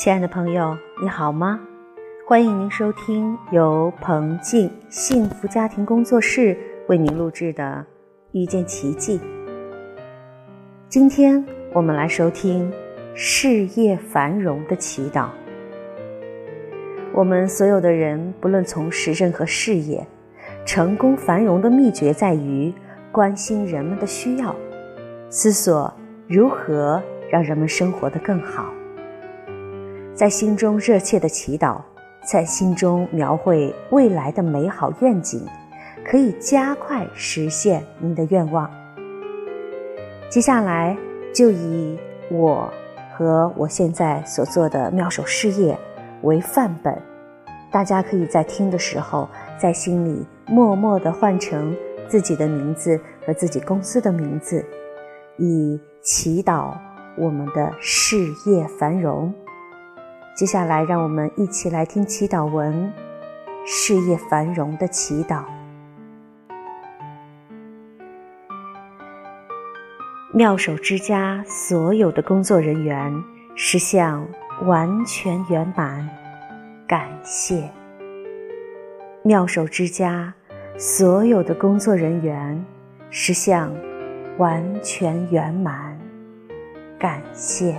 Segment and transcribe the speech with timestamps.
[0.00, 1.60] 亲爱的朋友，你好吗？
[2.26, 6.56] 欢迎您收听由彭静幸福家庭工作室
[6.88, 7.62] 为您录制的
[8.32, 9.18] 《遇见奇迹》。
[10.88, 11.44] 今天
[11.74, 12.72] 我们来收听
[13.14, 15.28] 事业繁荣的祈祷。
[17.12, 20.06] 我们所有的人，不论从事任何事业，
[20.64, 22.72] 成功繁荣的秘诀在于
[23.12, 24.56] 关心人们的需要，
[25.28, 25.92] 思索
[26.26, 28.64] 如何让人们生活得更好。
[30.20, 31.80] 在心中热切的祈祷，
[32.30, 35.46] 在心中描绘未来的美好愿景，
[36.04, 38.70] 可以加快实现您的愿望。
[40.28, 40.94] 接下来
[41.34, 41.98] 就以
[42.30, 42.70] 我
[43.16, 45.74] 和我现在所做的妙手事业
[46.20, 46.94] 为范本，
[47.72, 49.26] 大家可以在听的时候，
[49.58, 51.74] 在心里默默的换成
[52.10, 54.62] 自己的名字和自己公司的名字，
[55.38, 56.74] 以祈祷
[57.16, 59.32] 我们的事业繁荣。
[60.40, 62.90] 接下来，让我们一起来听祈祷文：
[63.66, 65.44] 事业繁荣的祈祷。
[70.32, 73.12] 妙手之家所有的工作人员
[73.54, 74.26] 实相
[74.62, 76.08] 完全圆满，
[76.88, 77.68] 感谢。
[79.22, 80.32] 妙手之家
[80.78, 82.64] 所有的工作人员
[83.10, 83.70] 实相
[84.38, 86.00] 完全圆满，
[86.98, 87.78] 感谢。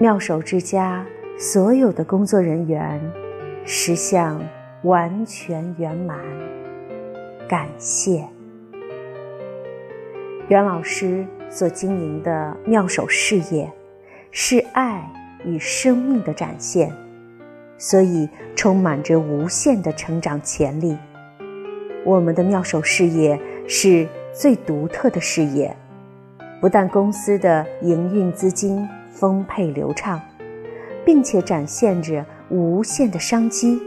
[0.00, 1.04] 妙手之家
[1.36, 2.98] 所有的工作人员，
[3.66, 4.40] 实相
[4.82, 6.18] 完全圆满，
[7.46, 8.26] 感谢。
[10.48, 13.70] 袁老师所经营的妙手事业，
[14.30, 15.06] 是爱
[15.44, 16.90] 与生命的展现，
[17.76, 20.96] 所以充满着无限的成长潜力。
[22.06, 25.76] 我们的妙手事业是最独特的事业，
[26.58, 28.88] 不但公司的营运资金。
[29.10, 30.20] 丰沛流畅，
[31.04, 33.82] 并且展现着无限的商机，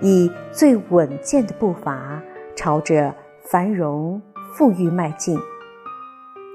[0.00, 2.20] 以最稳健的步伐
[2.56, 4.20] 朝着繁荣
[4.54, 5.38] 富裕迈进。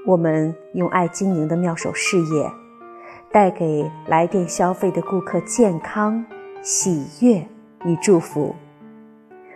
[0.05, 2.51] 我们用爱经营的妙手事业，
[3.31, 6.25] 带给来电消费的顾客健康、
[6.61, 7.47] 喜悦
[7.85, 8.55] 与祝福。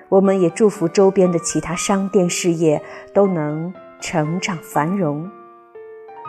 [0.07, 2.81] 我们也祝福周边的其他商店事业
[3.11, 5.29] 都能成长繁荣。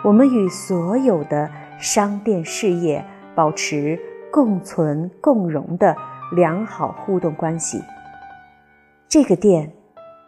[0.03, 1.49] 我们与所有的。
[1.79, 3.05] 商店事业
[3.35, 3.99] 保持
[4.31, 5.95] 共存共荣的
[6.35, 7.81] 良好互动关系。
[9.07, 9.71] 这个店，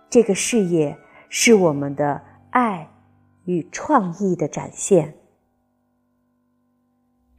[0.09, 2.21] 这个事业是我们的
[2.51, 2.87] 爱
[3.45, 5.13] 与创意的展现。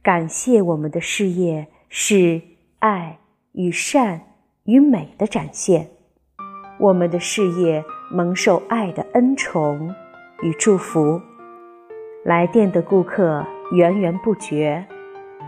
[0.03, 2.41] 感谢我们的事业是
[2.79, 3.19] 爱
[3.53, 4.21] 与善
[4.65, 5.87] 与美的展现。
[6.79, 9.93] 我们的事业蒙受爱的恩宠
[10.41, 11.21] 与祝福。
[12.25, 13.45] 来店的顾客。
[13.71, 14.85] 源源不绝，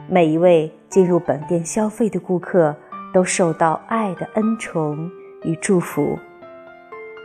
[0.07, 2.73] 每一位进入本店消费的顾客
[3.13, 5.11] 都受到爱的恩宠
[5.43, 6.17] 与祝福。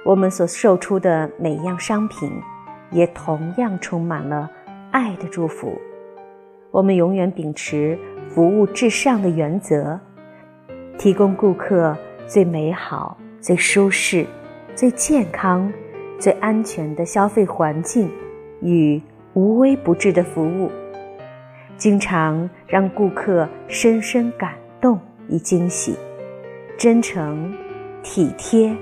[0.04, 2.32] 我们所售出的每样商品，
[2.90, 4.50] 也同样充满了
[4.90, 5.72] 爱的祝福。
[6.72, 10.00] 我们永远秉持服务至上的原则，
[10.98, 14.26] 提供顾客最美好、最舒适、
[14.74, 15.72] 最健康、
[16.18, 18.10] 最安全的消费环境
[18.60, 19.00] 与
[19.34, 20.68] 无微不至的服务。
[21.78, 25.94] 经常让顾客深深感动与惊喜，
[26.76, 27.56] 真诚、
[28.02, 28.76] 体贴、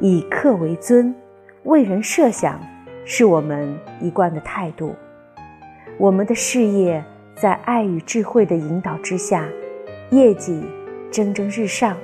[0.00, 1.12] 以客为尊、
[1.64, 2.60] 为人设想，
[3.04, 4.94] 是我们一贯的态度。
[5.98, 9.44] 我们的事业在爱与智慧的引导之下，
[10.10, 10.62] 业绩
[11.10, 11.96] 蒸蒸日上，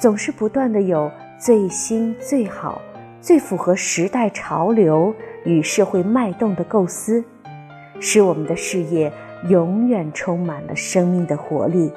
[0.00, 2.82] 总是不断的有最新、最好、
[3.20, 7.22] 最符合时代潮流与社会脉动的构思，
[8.00, 9.12] 使我们的事业。
[9.48, 11.92] 永远充满了生命的活力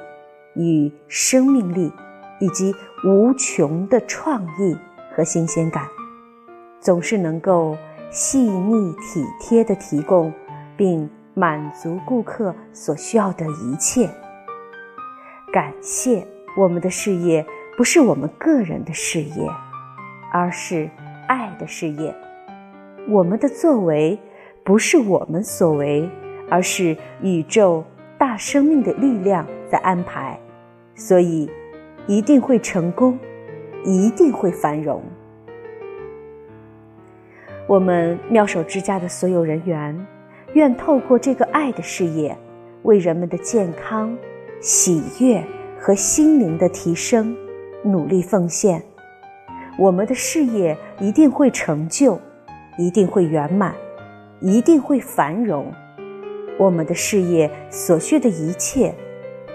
[0.55, 1.91] 与生命力，
[2.39, 4.77] 以及无穷的创意
[5.15, 5.87] 和新鲜感，
[6.79, 7.77] 总是能够
[8.09, 10.33] 细腻体贴的提供，
[10.75, 14.09] 并满足顾客所需要的一切。
[15.53, 16.27] 感谢
[16.57, 17.45] 我们的事业
[17.77, 19.49] 不是我们个人的事业，
[20.33, 20.89] 而是
[21.27, 22.13] 爱的事业。
[23.07, 24.19] 我们的作为
[24.65, 26.09] 不是我们所为。
[26.49, 27.83] 而是宇宙
[28.17, 30.39] 大生命的力量在安排，
[30.95, 31.49] 所以
[32.07, 33.17] 一定会成功，
[33.83, 35.01] 一定会繁荣。
[37.67, 40.07] 我们妙手之家的所有人员，
[40.53, 42.35] 愿透过这个爱的事业，
[42.83, 44.17] 为人们的健康、
[44.61, 45.43] 喜悦
[45.77, 47.35] 和心灵的提升
[47.83, 48.81] 努力奉献。
[49.77, 52.19] 我们的事业一定会成就，
[52.79, 53.75] 一定会圆满，
[54.39, 55.71] 一定会繁荣。
[56.57, 58.93] 我们的事业所需的一切，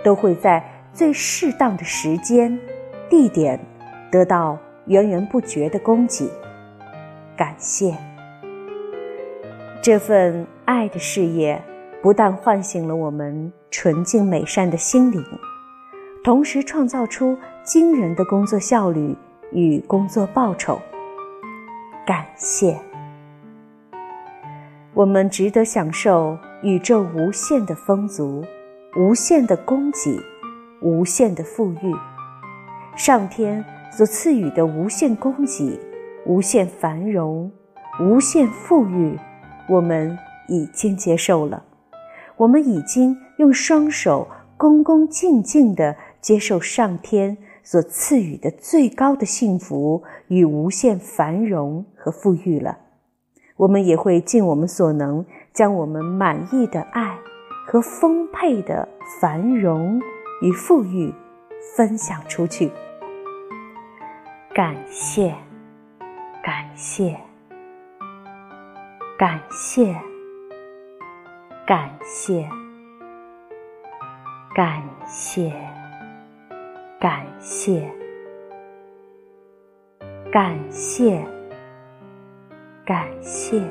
[0.04, 2.58] 都会在最适当的时间、
[3.08, 3.58] 地点
[4.10, 6.30] 得到源源不绝的供给。
[7.36, 7.96] 感谢
[9.82, 11.60] 这份爱的事业，
[12.00, 15.24] 不但唤醒了我们纯净美善的心灵，
[16.22, 19.16] 同时创造出惊人的工作效率
[19.50, 20.78] 与工作报酬。
[22.06, 22.91] 感谢。
[24.94, 28.44] 我们值得享受宇宙无限的丰足、
[28.94, 30.20] 无限的供给、
[30.82, 31.94] 无限的富裕。
[32.94, 35.80] 上天所赐予的无限供给、
[36.26, 37.50] 无限繁荣、
[38.02, 39.18] 无限富裕，
[39.66, 41.64] 我们已经接受了。
[42.36, 44.28] 我们已经用双手
[44.58, 52.76] 恭恭敬敬地接受上天所赐予的最高的幸福与无限繁荣和富裕了。
[53.56, 57.16] 我们也会尽我们所能，将我们满意的爱
[57.66, 58.88] 和丰沛的
[59.20, 60.00] 繁荣
[60.40, 61.12] 与富裕
[61.76, 62.70] 分享出去。
[64.54, 65.34] 感谢，
[66.42, 67.16] 感谢，
[69.18, 69.94] 感谢，
[71.66, 72.48] 感谢，
[74.54, 75.52] 感谢，
[77.00, 77.88] 感谢，
[80.30, 81.41] 感谢。
[82.84, 83.62] 感谢，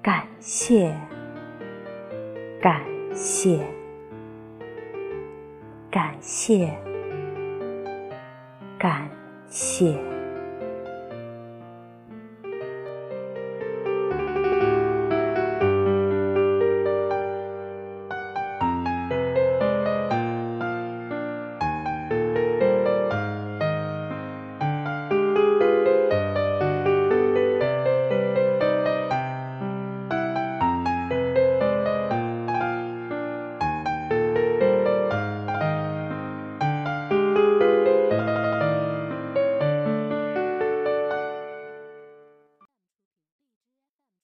[0.00, 0.94] 感谢，
[2.60, 2.80] 感
[3.12, 3.58] 谢，
[5.90, 6.72] 感谢，
[8.78, 9.08] 感
[9.48, 10.11] 谢。